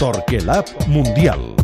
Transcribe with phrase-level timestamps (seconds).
[0.00, 1.54] Torquelab Mundial.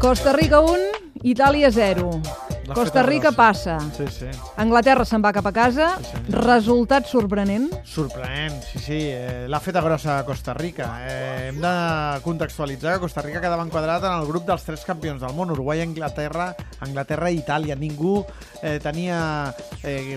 [0.00, 0.72] Costa Rica 1,
[1.20, 2.08] Itàlia 0.
[2.64, 3.74] L'ha Costa Rica passa.
[3.92, 4.30] Sí, sí.
[4.56, 5.90] Anglaterra se'n va cap a casa.
[6.00, 7.68] Sí, Resultat sorprenent.
[7.84, 9.02] Sorprenent, sí, sí.
[9.12, 10.88] Eh, L'ha feta grossa a Costa Rica.
[11.04, 11.74] Eh, hem de
[12.24, 15.84] contextualitzar que Costa Rica quedava enquadrat en el grup dels tres campions del món, Uruguai,
[15.84, 17.76] Anglaterra, Anglaterra i Itàlia.
[17.76, 18.22] Ningú
[18.62, 19.52] eh, tenia
[19.84, 20.16] eh,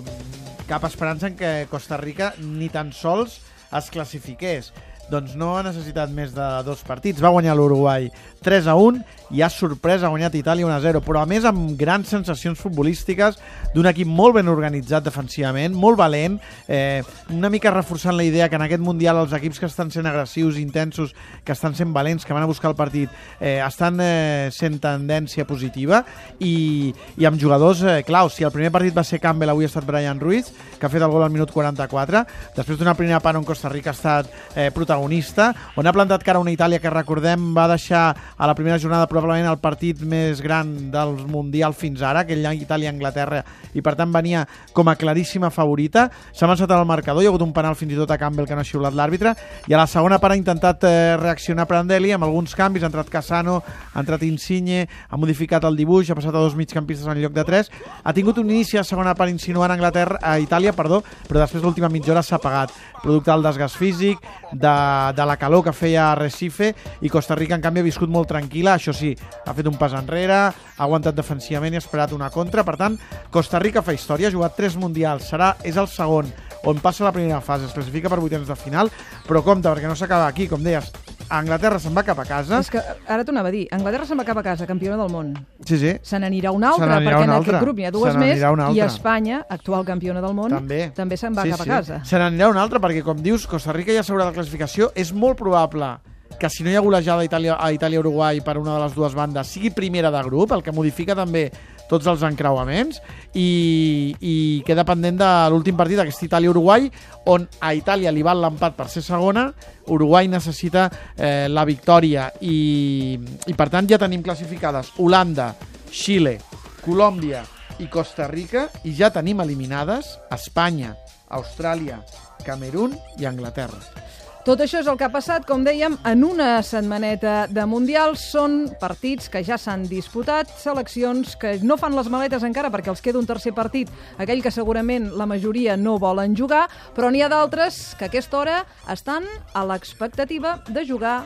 [0.72, 3.42] cap esperança en que Costa Rica ni tan sols
[3.76, 4.72] es classifiqués.
[5.08, 7.22] Doncs no ha necessitat més de dos partits.
[7.24, 8.10] Va guanyar l'Uruguai
[8.44, 9.04] 3 a 1
[9.36, 12.60] i ha sorprès ha guanyat Itàlia 1 a 0, però a més amb grans sensacions
[12.60, 13.40] futbolístiques
[13.74, 17.04] d'un equip molt ben organitzat defensivament, molt valent, eh,
[17.34, 20.60] una mica reforçant la idea que en aquest Mundial els equips que estan sent agressius,
[20.60, 24.80] intensos, que estan sent valents, que van a buscar el partit, eh, estan eh, sent
[24.80, 26.04] tendència positiva
[26.40, 28.38] i, i amb jugadors eh, claus.
[28.38, 31.04] Si el primer partit va ser Campbell, avui ha estat Brian Ruiz, que ha fet
[31.04, 32.24] el gol al minut 44,
[32.56, 36.40] després d'una primera part on Costa Rica ha estat eh, protagonista, on ha plantat cara
[36.40, 40.42] a una Itàlia que recordem va deixar a la primera jornada probablement el partit més
[40.42, 45.50] gran del Mundial fins ara, aquell any Itàlia-Anglaterra, i per tant venia com a claríssima
[45.54, 46.08] favorita.
[46.34, 48.58] S'ha avançat al marcador, hi ha hagut un penal fins i tot a Campbell que
[48.58, 49.34] no ha xiulat l'àrbitre,
[49.68, 53.10] i a la segona part ha intentat eh, reaccionar Prandelli amb alguns canvis, ha entrat
[53.14, 53.62] Casano,
[53.94, 57.46] ha entrat Insigne, ha modificat el dibuix, ha passat a dos migcampistes en lloc de
[57.48, 57.72] tres,
[58.04, 61.90] ha tingut un inici a segona part insinuant Anglaterra, a Itàlia, perdó, però després l'última
[61.94, 64.76] mitja hora s'ha apagat, producte del desgast físic, de,
[65.16, 68.30] de la calor que feia a Recife, i Costa Rica, en canvi, ha viscut molt
[68.32, 69.14] tranquil·la, això sí,
[69.46, 72.98] ha fet un pas enrere, ha aguantat defensivament i ha esperat una contra, per tant,
[73.34, 76.32] Costa Rica fa història, ha jugat tres mundials, serà, és el segon,
[76.68, 78.92] on passa la primera fase, es classifica per vuitens de final,
[79.28, 80.92] però compte, perquè no s'acaba aquí, com deies,
[81.30, 83.68] Anglaterra se'n va cap a casa, És que ara t'ho anava a dir.
[83.72, 85.34] Anglaterra se'n va cap a casa, campiona del món.
[85.66, 87.58] sí, sí, Se n'anirà una altra, perquè una en altra.
[87.58, 88.40] aquest grup n'hi ha dues més,
[88.74, 88.80] i.
[88.80, 90.92] Espanya, actual campiona del món, també.
[90.96, 92.02] també se'n va cap a casa.
[92.06, 94.92] Se n'anirà una altra, perquè com dius, Costa Rica ja s'haurà de classificació.
[94.96, 95.98] És molt probable
[96.40, 99.14] que si no hi ha golejada a Itàlia- a Itàlia-Uruguai per una de les dues
[99.16, 101.52] bandes, sigui primera de grup, el que modifica també
[101.90, 103.02] tots els encreuaments,
[103.38, 104.36] i, i
[104.68, 106.90] queda pendent de l'últim partit, aquest Itàlia-Uruguai,
[107.34, 109.48] on a Itàlia li val l'empat per ser segona,
[109.94, 113.18] Uruguai necessita eh, la victòria, i,
[113.48, 115.54] i per tant ja tenim classificades Holanda,
[115.92, 116.38] Xile,
[116.84, 117.44] Colòmbia
[117.84, 120.96] i Costa Rica, i ja tenim eliminades Espanya,
[121.30, 122.02] Austràlia,
[122.46, 124.07] Camerún i Anglaterra.
[124.48, 128.22] Tot això és el que ha passat, com dèiem, en una setmaneta de Mundials.
[128.32, 133.04] Són partits que ja s'han disputat, seleccions que no fan les maletes encara perquè els
[133.04, 136.64] queda un tercer partit, aquell que segurament la majoria no volen jugar,
[136.96, 141.18] però n'hi ha d'altres que a aquesta hora estan a l'expectativa de jugar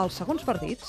[0.00, 0.88] els segons partits.